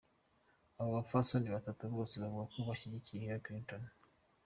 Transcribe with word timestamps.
Abo 0.79 0.89
bapfasoni 0.97 1.47
batatu 1.55 1.83
bose 1.95 2.13
bavuga 2.21 2.45
ko 2.53 2.57
bashigikiye 2.69 3.19
Hillary 3.21 3.43
Clinton. 3.45 3.81